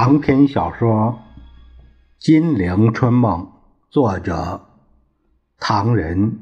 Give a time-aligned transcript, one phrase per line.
[0.00, 1.18] 长篇小说
[2.24, 3.40] 《金陵春梦》，
[3.90, 4.64] 作者
[5.58, 6.38] 唐人，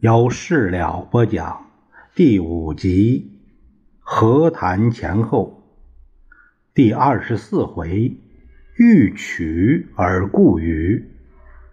[0.00, 1.64] 由事了播讲，
[2.16, 3.38] 第五集
[4.00, 5.62] 和谈前后，
[6.74, 8.16] 第二十四回，
[8.76, 11.08] 欲取而故语，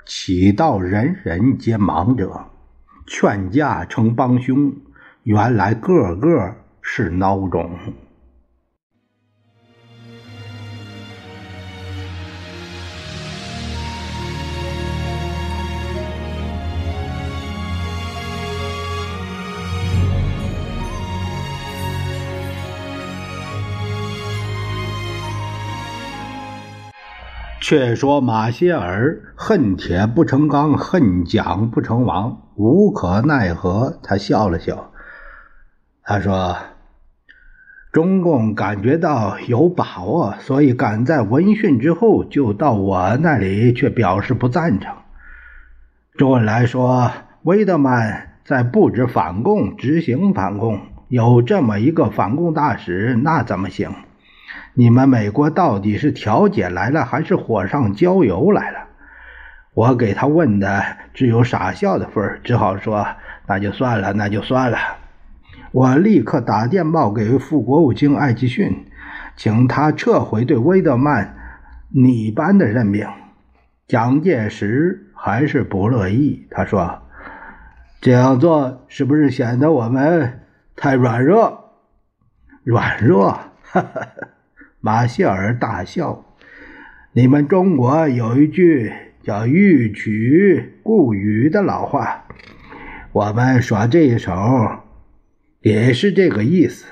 [0.05, 2.51] 岂道人人皆盲者，
[3.07, 4.75] 劝架成帮凶，
[5.23, 7.71] 原来个个是孬种。
[27.67, 33.97] 却说马歇尔恨铁不成钢，恨蒋不成王，无可奈何。
[34.03, 34.91] 他笑了笑，
[36.03, 36.55] 他说
[37.91, 44.93] ：“中共感觉到有把握，所以赶在闻讯之后就到我那里，却表示不赞成。
[46.19, 53.89] 周恩来说，威德曼在布置反共，执行反共，有这么一个反共大使，那怎么行？”
[54.73, 58.79] 你们美国到底是调解来了，还是火上浇油来了？
[59.73, 63.05] 我给他问的只有傻笑的份儿，只好说
[63.47, 64.77] 那就算了，那就算了。
[65.71, 68.85] 我立刻打电报给副国务卿艾奇逊，
[69.35, 71.35] 请他撤回对威德曼
[71.89, 73.05] 你班的任命。
[73.87, 77.03] 蒋介石还是不乐意，他说
[77.99, 80.41] ：“这样做是不是显得我们
[80.75, 81.81] 太软弱？
[82.63, 83.31] 软弱？”
[83.61, 84.07] 哈哈。
[84.85, 86.23] 马歇尔大笑
[87.13, 88.93] ：“你们中国有一句
[89.23, 92.25] 叫‘欲取故语’的老话，
[93.11, 94.31] 我们耍这一手
[95.61, 96.85] 也是这个意思。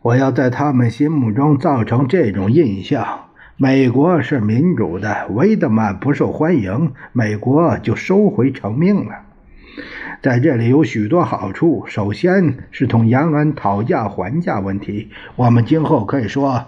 [0.00, 3.26] 我要在他们心目中造成这种印象：
[3.58, 9.12] 美国是民主的，威德曼不受欢迎，美国就收回成命了。”
[10.24, 11.84] 在这里有许多好处。
[11.86, 16.64] 首先是同延安讨价还价问题，我们今后可以说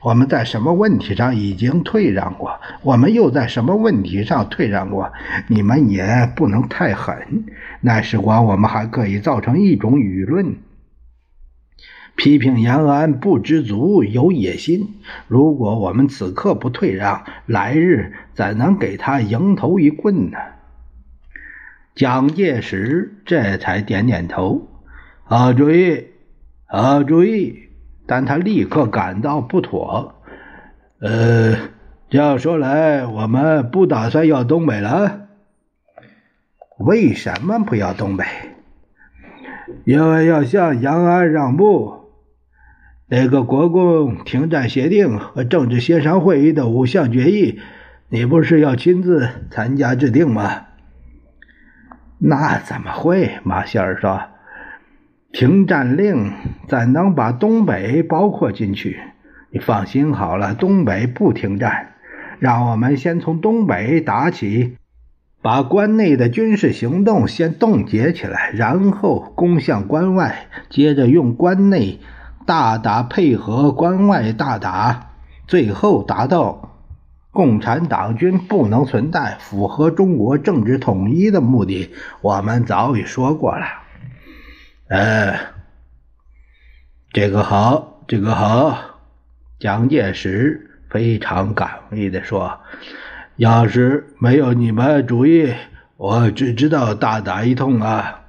[0.00, 5.12] 我们在什么问题上已经退让过，我们又在什么问题上退让过。
[5.48, 7.44] 你们也不能太狠。
[7.82, 10.56] 那时光我们还可以造成一种舆论，
[12.16, 14.94] 批评延安不知足、有野心。
[15.28, 20.38] 如果我们此刻不退让，来日怎能给他迎头一棍呢？
[21.94, 24.68] 蒋介石这才点点头，
[25.22, 26.06] 好主意，
[26.66, 27.68] 好主意。
[28.06, 30.16] 但他立刻感到不妥。
[31.00, 31.56] 呃，
[32.10, 35.28] 这样说来，我们不打算要东北了。
[36.78, 38.24] 为什么不要东北？
[39.84, 42.10] 因为要向延安让步。
[43.06, 47.60] 那个国共停战协定和政治协商会议的五项决议，
[48.08, 50.66] 你不是要亲自参加制定吗？
[52.26, 53.38] 那怎么会？
[53.42, 54.18] 马歇尔说
[55.30, 56.32] ：“停战令
[56.66, 58.98] 怎能把东北包括进去？
[59.50, 61.88] 你放心好了，东北不停战。
[62.38, 64.78] 让我们先从东北打起，
[65.42, 72.00] 把关内的军事行动先冻结起来，然后攻向关外，接着用关内
[72.46, 75.10] 大打配合关外大打，
[75.46, 76.70] 最后达到。”
[77.34, 83.66] 共产党军不能存在，符合中国政治统一的目的，我们早已说过了。
[84.88, 85.36] 呃，
[87.12, 88.78] 这个好，这个好。
[89.58, 92.60] 蒋介石非常感慰地说
[93.36, 95.52] ：“要是没有你们主意，
[95.96, 98.20] 我只知道大打一通啊。”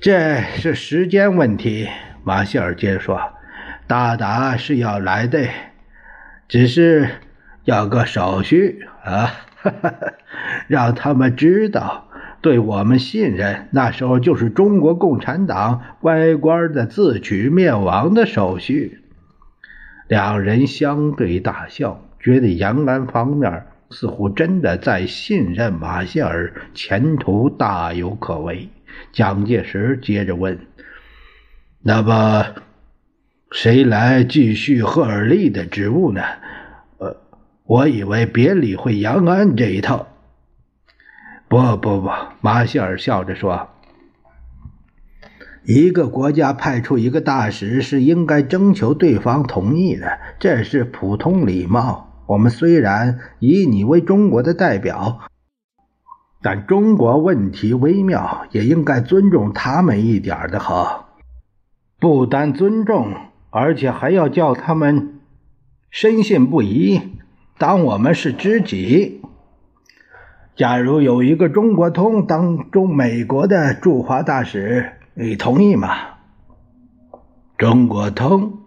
[0.00, 1.88] 这是时间问题。
[2.24, 3.20] 马歇尔接着说
[3.86, 5.46] ：“大打是要来的。”
[6.52, 7.08] 只是
[7.64, 9.30] 要个手续啊，
[10.68, 12.10] 让他们知道
[12.42, 18.98] 对我们信任，那时候就是中国共产党乖乖的自取灭亡的手续。
[20.08, 28.68] 两人相对大笑，觉得延安方面似乎真的在信任马歇尔，前途大有可为。
[29.10, 30.58] 蒋介石接着问
[31.80, 32.44] ：“那么？”
[33.52, 36.22] 谁来继续赫尔利的职务呢？
[36.96, 37.18] 呃，
[37.64, 40.08] 我以为别理会杨安这一套。
[41.48, 42.08] 不不不，
[42.40, 43.68] 马歇尔笑着说
[45.64, 52.24] ：“一个国家派出一个大使是应该征求对方同意的，这是普通礼貌。
[52.26, 55.20] 我们虽然以你为中国的代表，
[56.40, 61.18] 但中国问题微妙，也应该尊重他们一点的好。
[62.00, 63.14] 不单尊重。”
[63.52, 65.20] 而且还要叫他们
[65.90, 67.00] 深信不疑，
[67.58, 69.20] 当我们是知己。
[70.56, 75.90] 假如有一个中国通当中美国的驻华大使，你同意吗？
[77.58, 78.60] 中国通。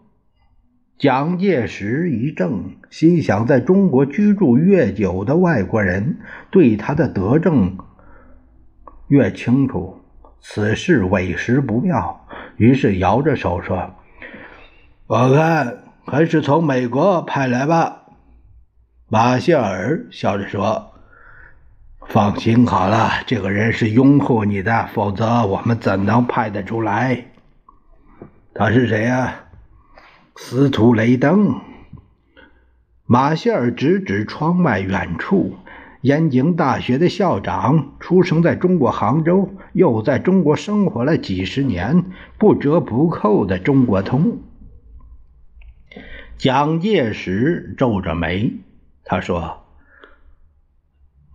[1.00, 6.20] 蒋介石一怔，心想：在中国居住越久的外国人，
[6.52, 7.76] 对他的德政
[9.08, 9.98] 越清楚，
[10.40, 12.28] 此事委实不妙。
[12.58, 13.96] 于是摇着手说
[15.08, 18.02] ：“我看还是从美国派来吧。”
[19.08, 20.94] 马歇尔笑着说
[22.10, 27.28] ：“放心好了，这个人是拥护你的，否则我们怎能派得出来？
[28.56, 29.42] 他是谁呀？”
[30.38, 31.62] 司徒雷登，
[33.06, 35.56] 马歇尔指指窗外远处，
[36.02, 42.06] 燕京大学的校长，出生在中国杭州，又在中国生活了几十年，
[42.40, 44.40] 不折不扣的中国通。
[46.38, 48.54] 蒋介石皱着眉，
[49.04, 49.64] 他说：“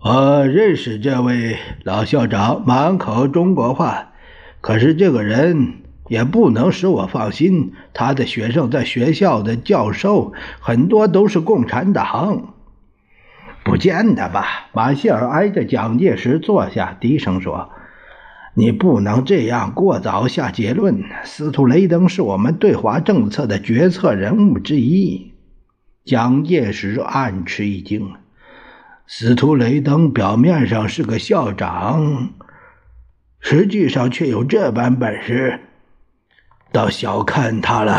[0.02, 4.12] 我认识这位老校长，满口中国话，
[4.60, 5.74] 可是这个人……”
[6.10, 7.72] 也不能使我放心。
[7.92, 12.54] 他的学生在学校的教授很多都是共产党，
[13.62, 14.70] 不见得吧？
[14.72, 17.70] 马歇尔挨着蒋介石坐下，低声说
[18.60, 21.02] ：“你不能这样过早下结论。
[21.24, 25.32] 司徒雷登是我们对华政策的决策人物之一。”
[26.04, 28.12] 蒋介石暗吃一惊
[29.08, 32.34] ：“司徒雷登表面上是个校长，
[33.40, 35.60] 实际上却有这般本事。”
[36.70, 37.94] 倒小看他了，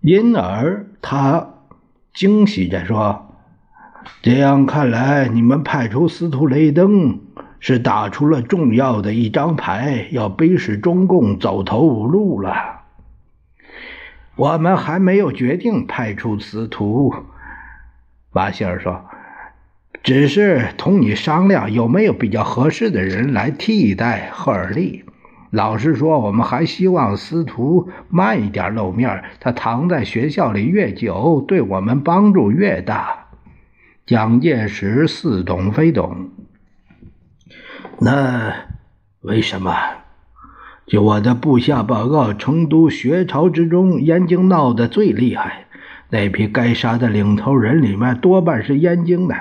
[0.00, 1.56] 因而他
[2.14, 3.34] 惊喜着说
[4.22, 7.20] ：“这样看来，你们派出司徒雷登
[7.60, 12.82] 是打出了重要的一张牌，要逼使中共走投无路了。”
[14.36, 17.12] 我们还没有决定派出司徒，
[18.30, 19.04] 马歇尔说
[20.04, 25.04] ：“只是同你商量有没有比较合适的人来替代赫尔利。”
[25.50, 29.24] 老实说，我们还希望司徒慢一点露面。
[29.40, 33.28] 他躺在学校里越久，对我们帮助越大。
[34.04, 36.28] 蒋介石似懂非懂。
[38.00, 38.52] 那
[39.20, 39.74] 为什么？
[40.86, 45.66] 就我的部下报告，成都学潮之中，燕京闹得最厉害。
[46.08, 49.34] 那批该杀的领头人里面，多半是燕京的，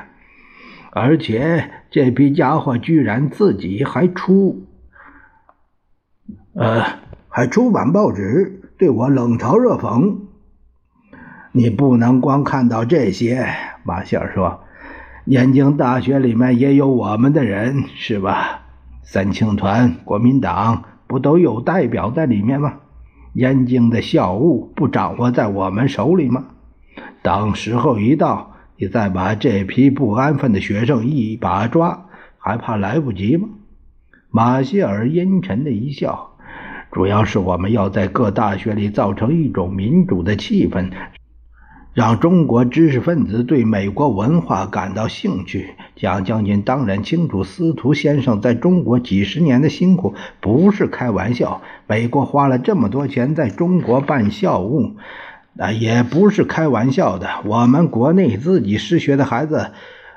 [0.91, 4.67] 而且这批家伙居然自己还出。
[6.53, 6.83] 呃，
[7.29, 10.17] 还出版报纸对我冷嘲热讽。
[11.53, 13.47] 你不能光看到这些。
[13.85, 14.65] 马歇尔说
[15.27, 18.61] ：“燕京大学里面也有我们的人，是吧？
[19.03, 22.75] 三青团、国民党不都有代表在里面吗？
[23.33, 26.45] 燕京的校务不掌握在我们手里吗？
[27.23, 32.05] 等时候一到，你再把这批不安分的学生一把抓，
[32.37, 33.49] 还怕来不及吗？”
[34.31, 36.37] 马歇尔阴沉的一笑。
[36.89, 40.89] 主要是我们要在各大学里造成一种民主的气氛，
[41.97, 45.71] 让中国知识分子对美国文化感到兴趣。
[45.95, 51.63] 蒋将军当然清楚，司徒先生在中国几十年的辛苦不是开玩笑。
[51.87, 54.91] 美国花了这么多钱在中国办校务，
[55.53, 57.27] 那也不是开玩笑的。
[57.45, 59.71] 我们国内自己失学的孩子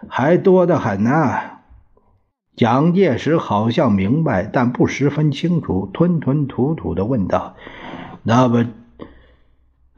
[0.06, 1.32] 还多得很呢。
[2.56, 7.54] 蒋介石好像明白，但不十分清楚，吞吞吐吐的问道
[8.22, 8.66] ：“那么，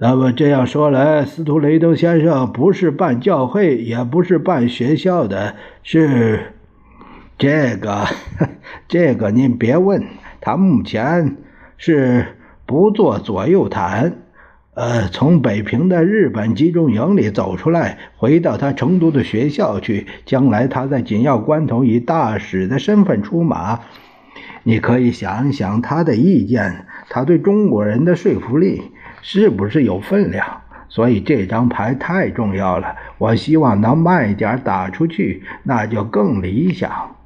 [0.04, 5.54] 那么这样说来，司徒雷登先生不是办教会，也不是办学校的，
[5.84, 6.54] 是
[7.38, 8.06] 这个？
[8.88, 10.02] 这个您别问，
[10.40, 11.36] 他目前
[11.76, 12.26] 是
[12.66, 14.18] 不做左右谈。”
[14.74, 20.08] 呃，从北平的日本集中营里走出来，回到他成都的学校去。
[20.26, 23.78] 将来他在紧要关头以大使的身份出马，
[24.64, 28.90] 你可以想一想他的意见，他对中国人的说服力
[29.22, 30.60] 是不是有分量？
[30.90, 37.16] 所以这张牌太重要了，我希望能慢一点打出去，那就更理想。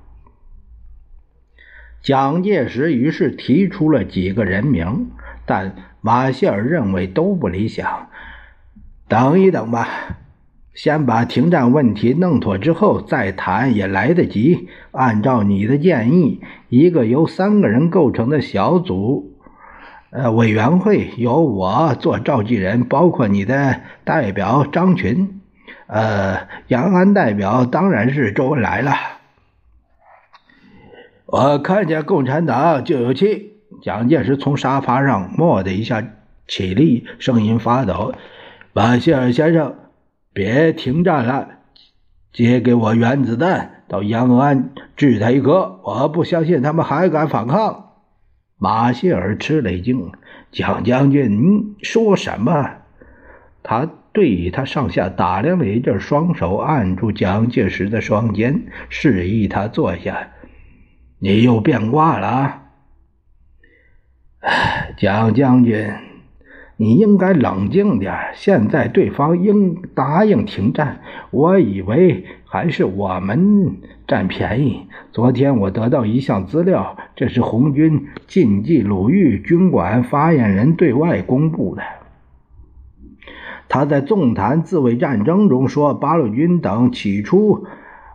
[2.00, 5.08] 蒋介石于是提出了几个人名，
[5.44, 5.74] 但。
[6.02, 8.06] 马歇尔认为都不理想，
[9.08, 9.88] 等一等吧，
[10.72, 14.68] 先把停战问题弄妥之后再谈也来得及。
[14.92, 19.35] 按照你的建议，一个由三个人构成的小组，
[20.16, 25.42] 呃，委员会由我做召集人，包括你的代表张群，
[25.88, 28.94] 呃，延安代表当然是周恩来了。
[31.26, 33.52] 我看见共产党就有气。
[33.82, 36.02] 蒋介石从沙发上蓦的一下
[36.48, 38.14] 起立，声音发抖
[38.72, 39.74] ：“马歇尔先生，
[40.32, 41.48] 别停战了，
[42.32, 45.78] 接给我原子弹，到延安治他一个。
[45.84, 47.85] 我不相信他们还敢反抗。
[48.58, 50.12] 马歇尔吃了一惊
[50.50, 52.76] ：“蒋将军，您说什么？”
[53.62, 60.30] 他对他上下打量了一阵，双手按住蒋介石的双肩，示意他坐下。
[61.18, 62.62] “你又变卦了？”
[64.96, 65.90] 蒋将军。
[66.78, 68.14] 你应该冷静点。
[68.34, 73.76] 现在对方应答应停战，我以为还是我们
[74.06, 74.86] 占便宜。
[75.12, 81.82] 昨天我得到一项资料，这是红军晋冀鲁豫军管发言人对外公布的。
[83.68, 87.66] 他在纵谈自卫战争中说，八路军等起初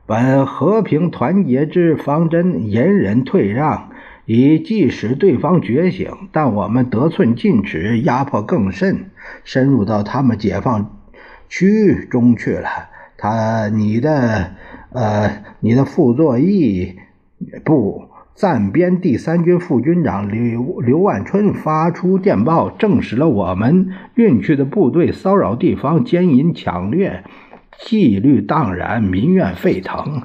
[0.06, 3.90] 本和平团结之方针，隐忍退让。
[4.26, 9.10] 以即使对方觉醒，但我们得寸进尺，压迫更甚，
[9.44, 11.00] 深入到他们解放
[11.50, 12.70] 区中去了。
[13.22, 14.56] 他，你的，
[14.94, 16.98] 呃，你的傅作义
[17.64, 27.24] 部暂编第三军副军长刘刘万春发出电报，证实了我们运去的部队骚扰地方，奸淫抢掠，
[27.78, 30.24] 纪律荡然，民怨沸腾。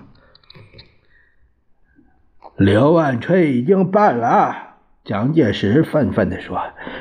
[2.57, 4.57] 刘万春已经办了，
[5.05, 6.59] 蒋介石愤愤地说：“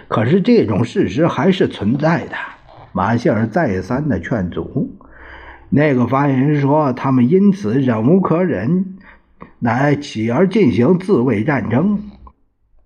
[0.10, 2.36] 可是这种事实还是存在的。”
[2.92, 4.98] 马歇尔再三的劝阻。
[5.70, 8.98] 那个发言人说：“他们因此忍无可忍，
[9.60, 12.00] 乃起而进行自卫战争。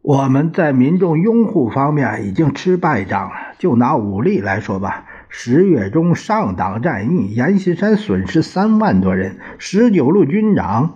[0.01, 3.35] 我们在民众拥护方面已经吃败仗了。
[3.59, 10.95] 就拿武力来说吧，十月中上党战役，阎锡山损失三万多人，十九路军长。”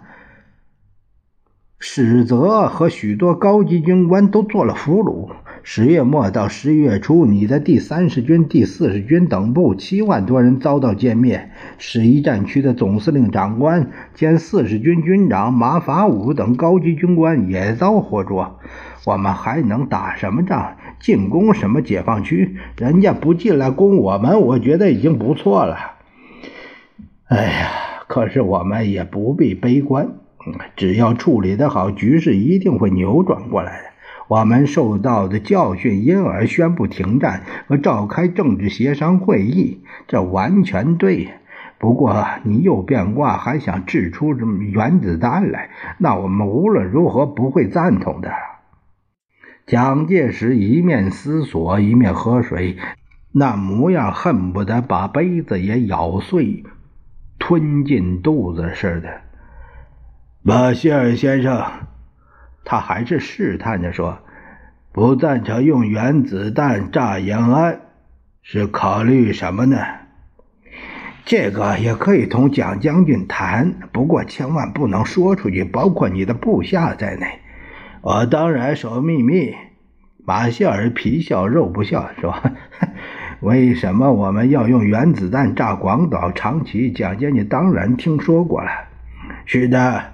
[1.86, 5.32] 史泽和许多高级军官都做了俘虏。
[5.66, 11.52] 十月末到十一月初，你的第三十军、第四十军等部七万多人遭到歼灭。
[11.78, 18.60] 十一战区的总司令长官兼四十军军长马法五等高级军官也遭活捉。
[19.06, 20.76] 我们还能打什么仗？
[21.00, 22.58] 进攻什么解放区？
[22.78, 25.78] 人家不进来攻我们，我觉得已经不错了。
[27.30, 27.70] 哎呀，
[28.08, 30.10] 可是我们也不必悲观。
[30.76, 33.93] 只要处理得好，局势一定会扭转过来的。
[34.34, 41.30] 我们受到的教训，因而宣布停战和召开政治协商会议，这完全对。
[41.78, 45.70] 不过你又变卦，还想制出什么原子弹来？
[46.00, 48.32] 那我们无论如何不会赞同的。
[49.68, 52.78] 蒋介石一面思索，一面喝水，
[53.34, 56.64] 那模样恨不得把杯子也咬碎，
[57.38, 59.22] 吞进肚子似的。
[60.42, 61.62] 马歇尔先生，
[62.66, 64.20] 他还是试探着说
[64.92, 67.82] ：“不赞成用原子弹炸延安，
[68.42, 69.78] 是考虑什么呢？”
[71.26, 77.40] 这个也可以同蒋将军谈，不过千万不能说出去，包括你的部下在内。
[78.02, 79.56] 我当然守秘密。
[80.26, 82.34] 马歇尔皮笑肉不笑说
[83.42, 86.92] ：“为什么我们要用原子弹炸广岛、长崎？
[86.92, 88.70] 蒋将军当然听说过了。”
[89.46, 90.13] 是的。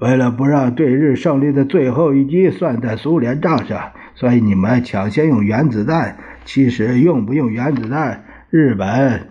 [0.00, 6.16] 为了不让对日胜利的最后一击算在苏联账上，所以你们抢先用原子弹。
[6.46, 9.28] 其实用不用原子弹，日本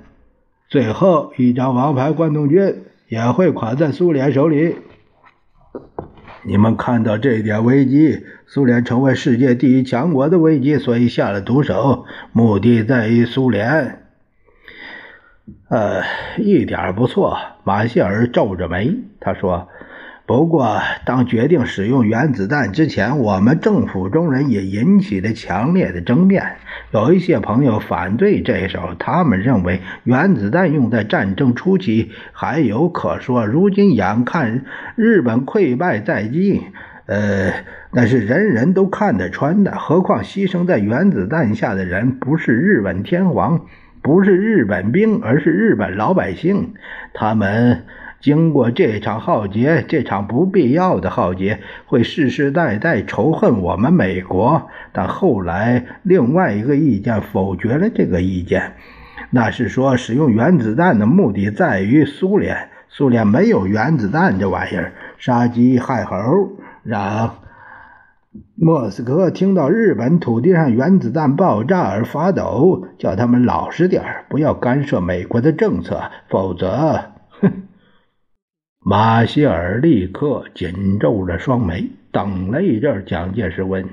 [0.70, 4.78] 最后一张王牌关东军也会垮在苏联手里。
[6.44, 14.04] 你们看到这点危机，苏联成为世界第一强国的危机，所以下了毒手，目的在于苏联。
[15.68, 16.04] 呃，
[16.38, 17.38] 一点不错。
[17.64, 19.68] 马歇尔皱着眉，他说。
[20.30, 26.58] 不过，当决定使用原子弹之前，我们政府中人也引起了强烈的争辩。
[26.92, 33.48] 有一些朋友反对这一手，他们认为原子弹用在战争初期还有可说。
[33.48, 36.62] 如今眼看日本溃败在即，
[37.08, 37.52] 呃，
[37.92, 39.72] 那是人人都看得穿的。
[39.80, 43.66] 何况牺牲在原子弹下的人不是日本天皇，
[44.04, 46.76] 不是日本兵，而是日本老百姓，
[47.16, 47.84] 他们。
[48.22, 54.70] 经过这场浩劫，这场不必要的浩劫，会世世代代仇恨我们美国。
[54.92, 58.74] 但后来另外一个意见否决了这个意见，
[59.30, 62.70] 那是说使用原子弹的目的在于苏联。
[62.90, 66.16] 苏联没有原子弹这玩意儿，杀鸡害猴，
[66.84, 67.36] 让
[68.56, 77.00] 莫斯科听到日本土地上原子弹爆炸而发抖，叫他们老实点不要干涉美国的政策，否则，
[78.90, 83.06] 马歇尔立刻紧皱着双眉，等了一阵。
[83.06, 83.88] 蒋介石问：“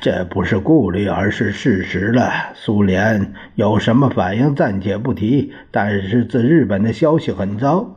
[0.00, 2.54] 这不是顾虑，而是事实了。
[2.54, 7.95] 苏联有什么反应暂且不提，但是自日本的消息很糟。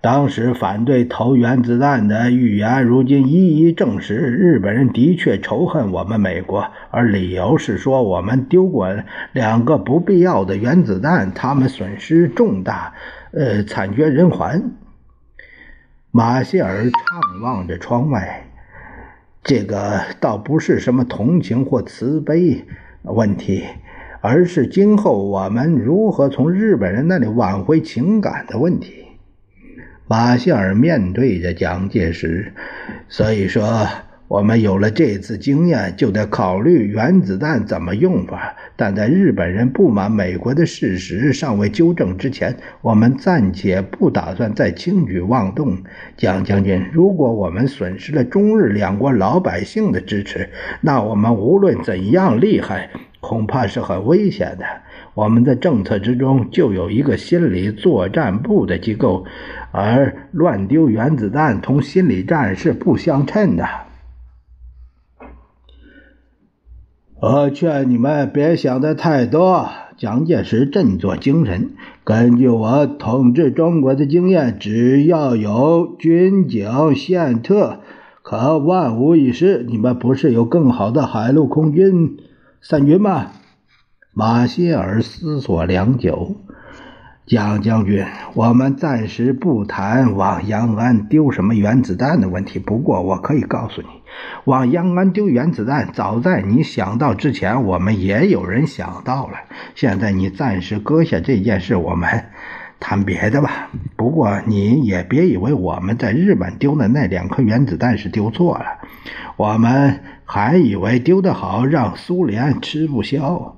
[0.00, 8.88] 当时反对投原子弹的预言，如今一一证实，日本人的确仇恨我们美国，而理由是说我们丢过
[9.32, 12.94] 两个不必要的原子弹，他们损失重大，
[13.32, 14.70] 呃，惨绝人寰。
[16.12, 18.46] 马歇尔怅望着窗外，
[19.42, 22.64] 这个倒不是什么同情或慈悲
[23.02, 23.64] 问题，
[24.20, 29.07] 而是今后我们如何从日本人那里挽回情感的问题。
[30.10, 32.50] 马歇尔面对着蒋介石，
[33.10, 33.86] 所以说，
[34.26, 38.56] 我们有了这次经验，就得考虑原子弹怎么用法。
[38.74, 45.76] 但在日本人不满美国的事实尚未纠正之前，我们暂且不打算再轻举妄动。
[46.16, 50.48] 蒋将军，如果我们损失了中日两国老百姓的支持，
[50.80, 52.88] 那我们无论怎样厉害，
[53.20, 54.64] 恐怕是很危险的。
[55.14, 59.24] 我们的政策之中就有一个心理作战部的机构。
[59.70, 63.66] 而乱丢原子弹同心理战是不相称的。
[67.20, 69.68] 我劝你们别想的太多。
[69.96, 71.72] 蒋介石振作精神，
[72.04, 77.80] 根据我统治中国的经验，只要有军警宪特，
[78.22, 79.64] 可万无一失。
[79.66, 82.16] 你们不是有更好的海陆空军
[82.60, 83.32] 散军吧？
[84.12, 86.36] 马歇尔思索良久。
[87.24, 92.58] 蒋将军，我们暂时不谈往延安丢什么原子弹的问题。
[92.58, 93.88] 不过，我可以告诉你，
[94.44, 99.34] 往延安丢原子弹，早在你想到之前，我们也有人想到了。
[99.74, 102.24] 现在你暂时搁下这件事，我们
[102.80, 103.70] 谈别的吧。
[103.96, 108.64] 不过，你也别以为我们在日本丢的那两颗原子弹是丢错了，
[109.36, 113.56] 我们还以为丢得好，让苏联吃不消。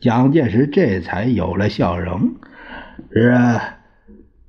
[0.00, 2.34] 蒋介石这才有了笑容。
[3.12, 3.60] 是啊，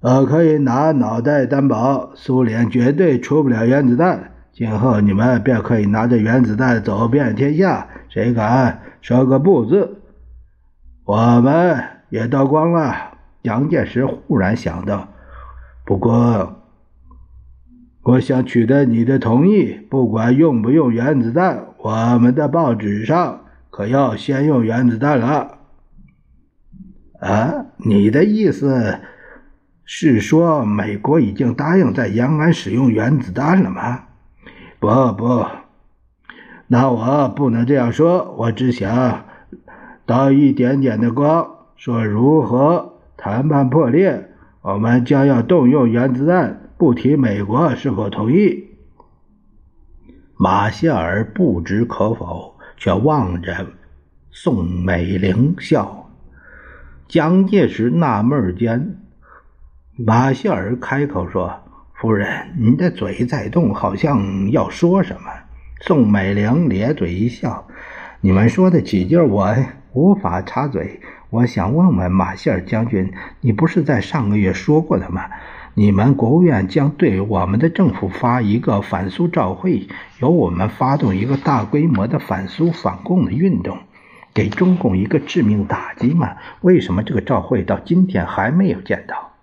[0.02, 4.32] 我可以拿脑袋担保，苏联绝对出不了原子弹。
[4.52, 10.02] 今后你们便可以拿着原子弹走遍天下，谁敢说个不字，
[11.06, 13.13] 我们也刀光了。
[13.44, 15.10] 蒋介石忽然想到，
[15.84, 16.62] 不过，
[18.04, 25.58] 我想取得你的同意，不管用不用原子弹，我们的报纸上可要先用原子弹了。
[27.20, 29.00] 啊，你的意思
[29.84, 34.06] 是说美国已经答应在延安使用原子弹了吗？
[34.80, 35.46] 不不，
[36.68, 38.34] 那我不能这样说。
[38.38, 39.26] 我只想
[40.06, 44.30] 倒一点点的光，说如何谈判破裂，
[44.62, 48.70] 我们将要动用原子弹，不提美国是否同意。
[50.36, 53.68] 马歇尔不知可否，却望着
[54.32, 56.10] 宋美龄笑。
[57.08, 58.98] 蒋介石纳闷间，
[59.96, 61.54] 马歇尔开口说
[61.94, 65.32] ：“夫人，你的嘴在动，好像要说什么。”
[65.82, 67.68] 宋美龄咧嘴一笑
[68.22, 69.54] ：“你们说的几句，我
[69.94, 71.00] 无法插嘴。
[71.30, 75.30] 我想问问马歇尔将军，你不是在上个月说过的吗？
[75.76, 79.88] 你们国务院将对我们的政府发一个反苏照会，
[80.20, 83.78] 由我们发动一个大规模的反苏反共的运动。”
[84.36, 86.38] 给中共一个致命打击吗？
[86.62, 89.34] 为什么这个赵会到今天还没有见到？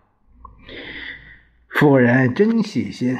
[1.69, 3.17] 夫人真细心。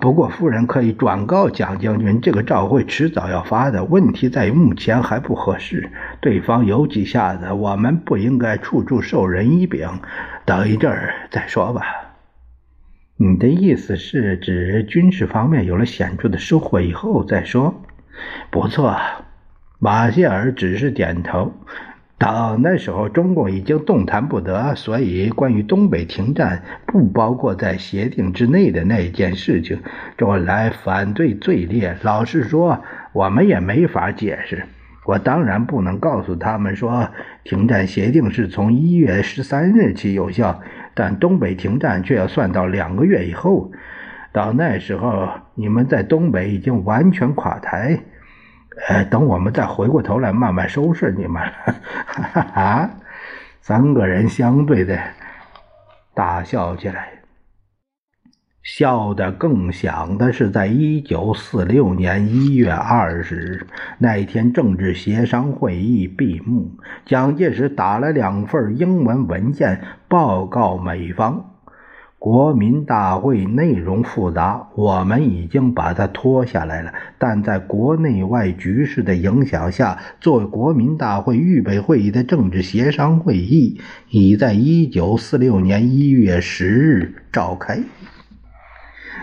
[0.00, 3.84] 不过夫人可以转告蒋将军，这个照会迟早要发的。
[3.84, 9.88] 问题在于目前还不合适，对方有几下子，我们不应该处处受人以柄。
[10.44, 11.82] 等一阵儿再说吧。
[13.16, 17.82] 你的意思是指军事方面有了显著的收获以后再说？
[18.50, 18.96] 不错。
[19.78, 21.52] 马歇尔只是点头。
[22.18, 29.82] 到那时候，中共已经动弹不得，所以关于东北停战不包括在协定之内的那件事情，
[30.16, 31.94] 周恩来反对最烈。
[32.02, 34.64] 老实说，我们也没法解释。
[35.04, 37.10] 我当然不能告诉他们说，
[37.44, 40.62] 停战协定是从一月十三日起有效，
[40.94, 43.70] 但东北停战却要算到两个月以后。
[44.32, 48.00] 到那时候，你们在东北已经完全垮台。
[48.88, 51.42] 呃，等我们再回过头来慢慢收拾你们。
[51.42, 52.90] 哈哈哈，
[53.60, 54.98] 三个人相对的
[56.14, 57.08] 大笑起来，
[58.62, 63.66] 笑得更响的是，在一九四六年一月二十日
[63.98, 66.72] 那一天，政治协商会议闭幕，
[67.04, 71.55] 蒋介石打了两份英文文件报告美方。
[72.26, 76.92] 国民大会内容复杂，我们已经把它拖下来了。
[77.18, 87.78] 但在国内外局势的影响下，作为国民大会预备会议的政治协商会议，已在一九四六年一月十日召开。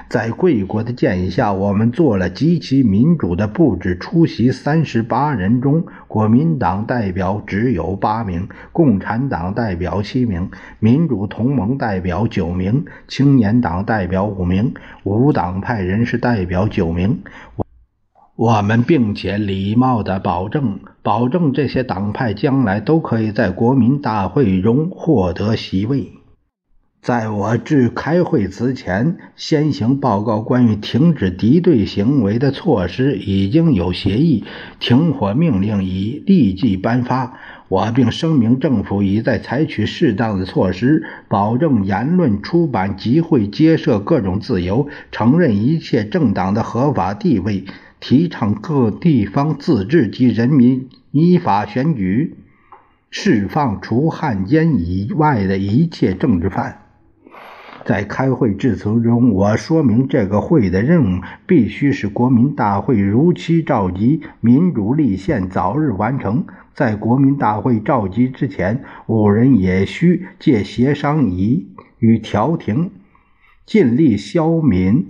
[0.09, 3.97] 在贵国的建议下，我们做了极其民主的布置。
[3.97, 17.19] 出席三十八人中，国民党代表只有八名，共产党代表七名，民主同盟代表九名，青年党代表五名，无党派人士代表九名。
[18.35, 26.11] 我们并且礼貌地保证，保证这些党派将来都可以在国民大会中获得席位。
[27.03, 34.45] 在我致开会词前，先行报告关于停止敌对行为的措施已经有协议，
[34.79, 37.37] 停火命令已立即颁发。
[37.67, 47.65] 我并声明，政府已在采取适当的措施，保证言论、出版、集会、结社各种自由，承认一切政党的合法地位，
[47.99, 52.37] 提倡各地方自治及人民依法选举，
[53.09, 56.79] 释放除汉奸以外的一切政治犯。
[57.85, 66.45] 在开会致辞中，我说明这个会的任务必须使国民大会如期召集，民主立宪早日完成。
[66.73, 71.67] 在国民大会召集之前，五人也需借协商仪
[71.99, 72.89] 与调停，
[73.65, 75.03] 尽力消弭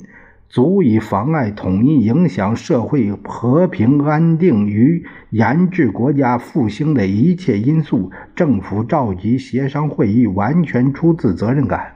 [0.49, 8.12] 足以妨碍统一、影响社会和平安定与研制国家复兴的一切因素。
[8.36, 11.92] 政府召集协商会议，完全出自责任感。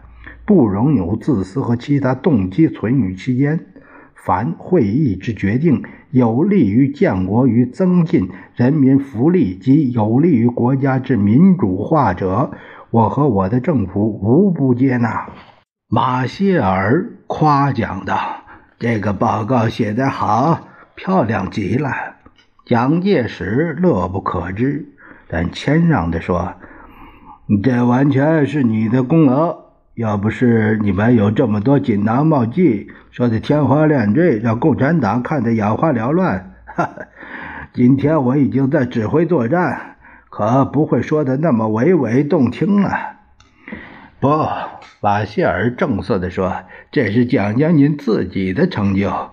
[0.48, 3.60] 不容有自私和其他动机存于其间。
[4.16, 12.52] 凡会议之决定有利于建国与增进人民福利及有利于国家之民主化者，
[12.90, 15.30] 我和我的政府无不接纳。
[15.90, 18.18] 马歇尔夸奖道
[18.80, 21.90] ：“这个报告写得好，漂亮极了。”
[22.66, 24.86] 蒋介石乐不可支，
[25.30, 26.54] 但谦让地说
[27.64, 29.67] ：“这完全是你的功劳。”
[29.98, 37.08] 要不是你们有这么多锦囊妙计，说的天花乱坠，让共产党看得眼花缭乱，哈哈，
[37.74, 39.96] 今天我已经在指挥作战，
[40.30, 42.92] 可不会说的那么娓娓动听了。
[44.20, 44.28] 不，
[45.02, 46.54] 瓦谢尔正色地说
[46.94, 49.32] ：“这是蒋将军自己的成就。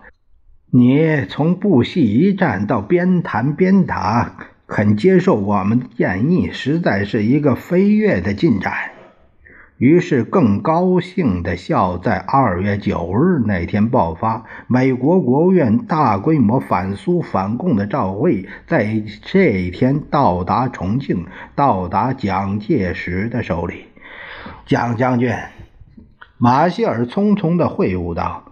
[0.70, 4.34] 你从不惜一战到边谈边打，
[4.66, 8.72] 肯接受我们的建议，实在是一个飞跃的进展。”
[9.84, 14.42] 于是，更高兴的笑在二月九日那天爆发。
[14.66, 23.84] 美国国务院大规模反苏反共的照会，在这一天到达重庆，到达蒋介石的手里。
[24.64, 25.34] 蒋将军，
[26.38, 28.42] 马歇尔匆匆的会晤道：“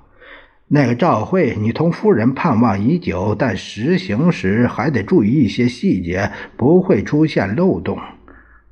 [0.69, 7.99] 那个照会，你同夫人盼望已久，但实行时还得注意一些细节，不会出现漏洞。”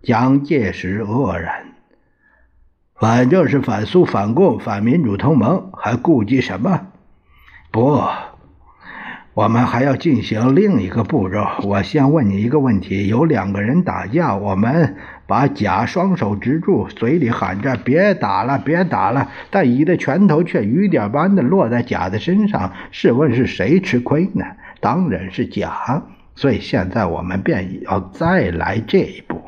[0.05, 1.70] 蒋介石愕然。
[3.01, 6.89] 反正是反苏、反共、反民主同盟，还顾及什么？
[7.71, 7.99] 不，
[9.33, 11.47] 我们还要进行另一个步骤。
[11.63, 22.75] 我先问你一个问题：有两个人打架，我们把甲双手执住，嘴里喊着“别打了，别打了”，但乙的拳头却雨点般的落在甲的身上。
[22.91, 24.45] 试问是谁吃亏呢？
[24.81, 26.03] 当然是甲。
[26.35, 29.41] 所以现在我们便要再来这一步。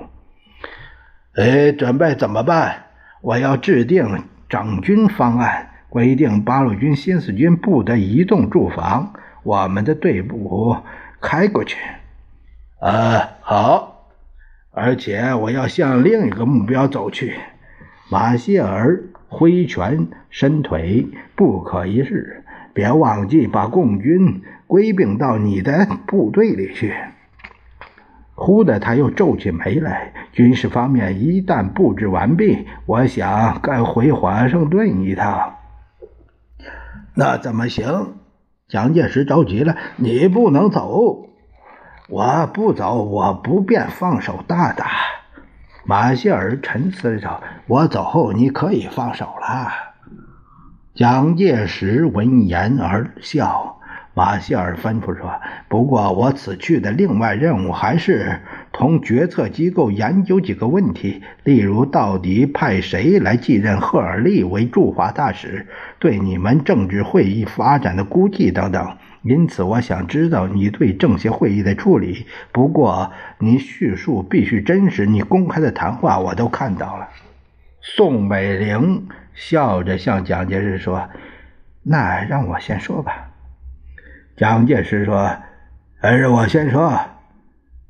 [1.34, 2.84] 哎，准备怎么办？
[3.22, 10.76] 我要制定整军方案，规定八路军、新四军不得移动驻防，我们的队伍
[11.20, 11.78] 开过去。
[12.80, 14.08] 啊，好，
[14.72, 17.34] 而且我要向另一个目标走去。
[18.10, 21.06] 马歇尔挥拳伸腿，
[21.36, 26.92] 不可一世，别忘记把共军归并到你的部队里去。
[28.42, 30.12] 忽的，他又皱起眉来。
[30.32, 35.54] 军事方面一旦布置完毕，我想该回华盛顿一趟。
[37.14, 38.14] 那怎么行？
[38.68, 41.26] 蒋介石着急了：“你不能走！
[42.08, 44.86] 我不走，我不便放手大打。”
[45.84, 49.68] 马歇尔沉思着：“我走后，你可以放手了。”
[50.94, 53.80] 蒋介石闻言而笑。
[54.14, 65.66] 马歇尔吩咐说：“不过我此去的另外任务还是同决策机构研究几个问题，例如到底派谁来继任赫尔利为驻华大使，
[65.98, 68.98] 对你们政治会议发展的估计等等。
[69.22, 72.26] 因此，我想知道你对政协会议的处理。
[72.52, 77.08] 不过，你叙述必须真实，你公开的谈话我都看到了。”
[77.80, 81.08] 宋美龄笑着向蒋介石说
[81.82, 83.30] ：“那让我先说吧。”
[84.36, 85.30] 蒋介石说
[86.00, 86.98] ：“还是我先说。”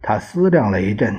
[0.03, 1.15] 他思量了一阵：“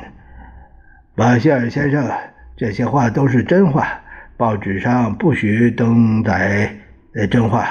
[1.15, 2.09] 马歇尔先生，
[2.57, 3.87] 这些话都是真话，
[4.35, 6.75] 报纸上不许登载
[7.31, 7.65] 真话，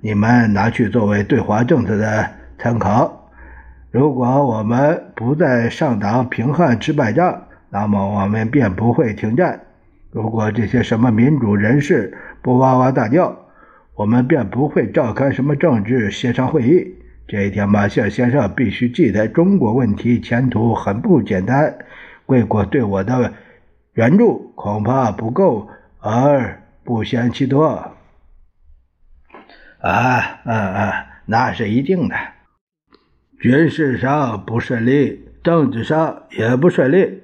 [0.00, 3.30] 你们拿去作为对华政策的参考。
[3.92, 9.60] 如果我们不再上党平汉吃败仗，那么我们便不会停战。”
[10.10, 13.36] 如果这些什么民主人士不哇哇大叫，
[13.94, 16.95] 我们便不会召开什么政治协商会议。
[17.28, 21.76] 这一天，马歇尔先生必须记得，中国问题前途很不简单。
[22.24, 23.32] 贵国对我的
[23.94, 27.92] 援助恐怕不够，而不嫌其多。
[29.80, 30.92] 啊，嗯嗯，
[31.26, 32.14] 那是一定的。
[33.40, 37.22] 军事上不顺利，政治上也不顺利。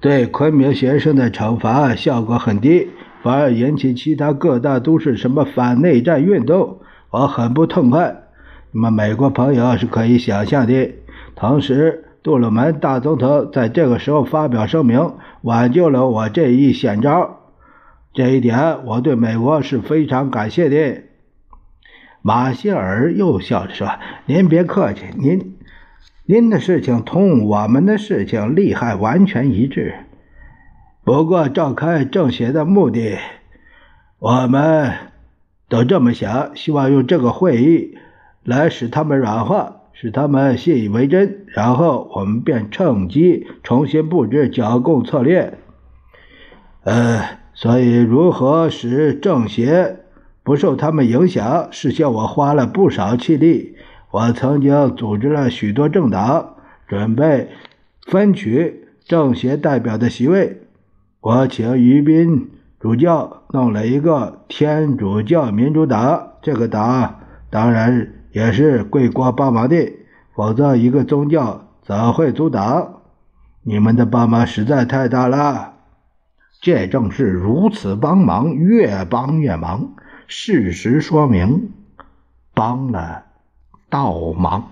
[0.00, 2.88] 对昆明学生的惩罚效果很低，
[3.22, 8.24] 反而引起其他各大都市什么反内战运动，我很不痛快。
[8.72, 10.94] 那么美国朋友是可以想象的。
[11.34, 17.40] 同时，杜鲁门大总统在这个时候发表声明，挽救了我这一险招。
[18.12, 21.02] 这一点我对美国是非常感谢的。
[22.22, 23.88] 马歇尔又笑着说
[24.26, 25.56] ：“您别客气，您。”
[26.26, 29.94] 您的事情同我们的事情利害完全一致，
[31.02, 33.18] 不过召开政协的目的，
[34.20, 34.92] 我们
[35.68, 37.98] 都这么想，希望用这个会议
[38.44, 45.58] 来使他们软化，使他们信以为真，然后我们便趁机重新布置剿共策略。
[46.84, 47.22] 呃，
[47.52, 49.98] 所以如何使政协
[50.42, 53.76] 不受他们影响，是叫我花了不少气力。
[54.10, 56.54] 我曾经组织了许多政党，
[56.88, 57.50] 准备
[58.06, 60.62] 分取政协代表的席位。
[61.20, 62.50] 我请于斌
[62.80, 69.92] 主教弄了一个天主教民主党，这个党当然也是贵国帮忙的，
[70.34, 73.00] 否则一个宗教怎会阻挡？
[73.62, 75.74] 你们的帮忙实在太大了。
[76.60, 79.94] 这正是如此帮忙，越帮越忙。
[80.26, 81.70] 事实说明，
[82.54, 83.24] 帮了。
[83.88, 84.68] 倒忙。